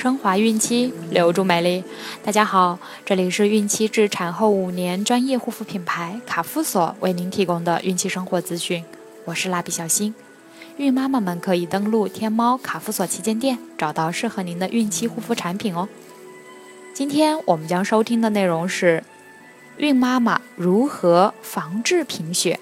[0.00, 1.84] 升华孕期，留住美丽。
[2.24, 8.82] 大家好，这里是孕期至产后五年专业护肤品牌卡夫索为您提供的孕期生活资讯。
[9.26, 10.14] 我是蜡笔小新，
[10.78, 15.86] 孕妈妈们可以登录天猫卡夫索旗舰店，找到适合您的孕期护肤产品哦。
[16.94, 19.04] 今天我们将收听的内容是：
[19.76, 22.58] 孕妈妈如何防治贫血。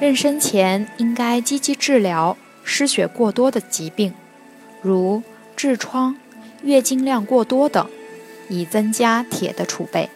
[0.00, 4.14] 妊娠前应该积极治疗失血过多的疾病，
[4.80, 5.22] 如
[5.54, 6.16] 痔疮、
[6.62, 7.86] 月经量过多等，
[8.48, 10.08] 以增加铁的储备。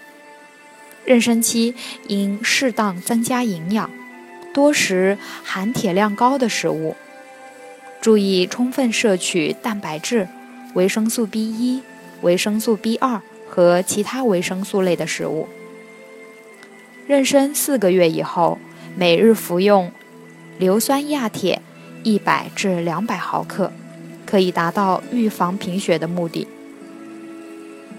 [1.07, 1.75] 妊娠期
[2.09, 3.91] 应适当增加营养，
[4.55, 6.97] 多食含铁量高的食物，
[8.01, 10.27] 注意充分摄取蛋白质、
[10.73, 11.83] 维生素 B 一、
[12.23, 15.47] 维生素 B 二和其他维生素类的食物。
[17.07, 18.59] 妊娠四个月以后。
[18.97, 19.91] 每日服用
[20.59, 21.61] 硫酸亚铁
[22.05, 23.73] 一百至两百毫克，
[24.25, 26.47] 可以达到预防贫血的目的。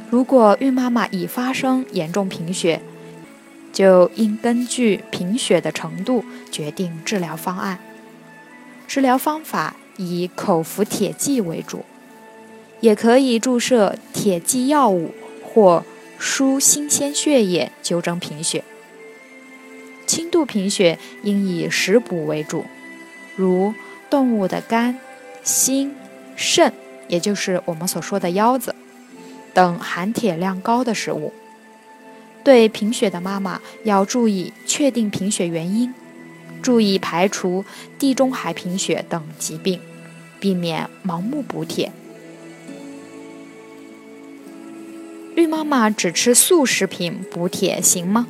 [0.09, 2.79] 如果孕妈妈已发生严重贫血，
[3.73, 7.79] 就应根据贫血的程度决定治疗方案。
[8.87, 11.83] 治疗方法以口服铁剂为主，
[12.79, 15.83] 也可以注射铁剂药物或
[16.17, 18.63] 输新鲜血液纠正贫血。
[20.15, 22.63] 轻度贫血应以食补为主，
[23.35, 23.73] 如
[24.09, 24.97] 动物的肝、
[25.43, 25.93] 心、
[26.37, 26.71] 肾，
[27.09, 28.73] 也就是我们所说的腰子
[29.53, 31.33] 等含铁量高的食物。
[32.45, 35.93] 对贫血的妈妈要注意确定贫血原因，
[36.61, 37.65] 注意排除
[37.99, 39.81] 地中海贫血等疾病，
[40.39, 41.91] 避免盲目补铁。
[45.35, 48.27] 孕妈妈只吃素食品补铁行吗？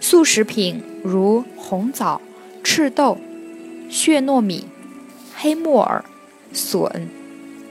[0.00, 2.22] 素食品如红枣、
[2.64, 3.18] 赤豆、
[3.90, 4.66] 血糯米、
[5.36, 6.02] 黑木耳、
[6.54, 7.08] 笋、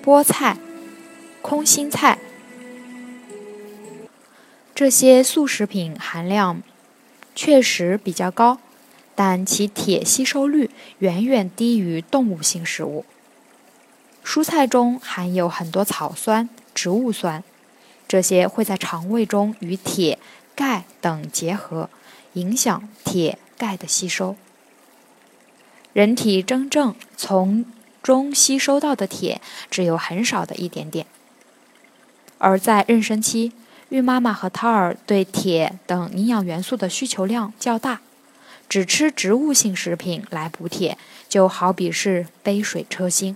[0.06, 0.58] 菠菜、
[1.42, 2.20] 空心菜，
[4.76, 6.62] 这些素食品含量
[7.34, 8.60] 确实比较高，
[9.16, 10.70] 但其铁吸收率
[11.00, 13.06] 远远低于动物性食物。
[14.24, 17.44] 蔬菜中含有很多草酸、植物酸，
[18.08, 20.20] 这些会在肠胃中与铁、
[20.56, 21.90] 钙等结合。
[22.34, 24.36] 影响铁、钙的吸收。
[25.94, 27.66] 人体真正从
[28.04, 31.06] 中吸收到的铁只有很少的一点点。
[32.38, 33.52] 而在妊娠期，
[33.90, 38.02] 孕妈妈和胎儿对铁等营养元素的需求量较大，
[38.70, 40.98] 只吃植物性食品来补铁，
[41.28, 43.36] 就好比是杯水车薪，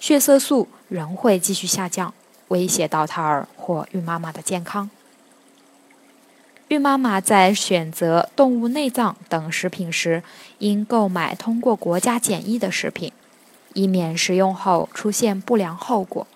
[0.00, 2.14] 血色素仍会继续下降，
[2.48, 4.88] 威胁到胎儿或孕妈妈的健康。
[6.68, 10.22] 孕妈妈在选择动物内脏等食品时，
[10.58, 13.12] 应购买通过国家检疫的食品，
[13.74, 16.26] 以免食用后出现不良后果。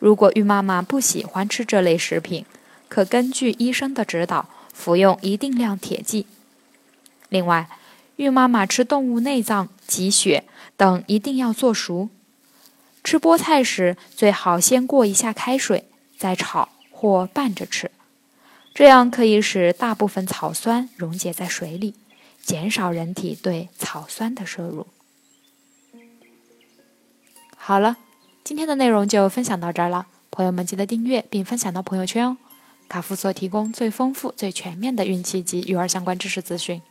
[0.00, 2.44] 如果孕妈妈不喜欢吃这类食品，
[2.88, 6.26] 可根据医生的指导服用一定量铁剂。
[7.28, 7.68] 另外，
[8.16, 10.44] 孕妈妈吃动物内脏、脊血
[10.76, 12.08] 等一定要做熟。
[13.04, 15.84] 吃菠菜时，最好先过一下开水，
[16.18, 17.90] 再炒或拌着吃。
[18.76, 21.94] 这样可以使大部分草酸溶解在水里，
[22.42, 24.86] 减少人体对草酸的摄入。
[27.56, 27.96] 好了，
[28.44, 32.36] 今天的内容就分享到这儿了，朋友们记得订阅并分享到朋友圈哦。
[32.86, 36.82] 卡夫所提供最丰富、最全面的孕期及育儿相关知识资讯，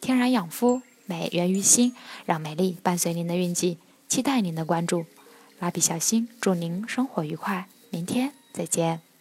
[0.00, 1.94] 天然养肤，美源于心，
[2.26, 3.78] 让美丽伴随您的孕期，
[4.08, 5.06] 期待您的关注。
[5.60, 9.11] 蜡笔小新，祝您生活愉快，明天再见。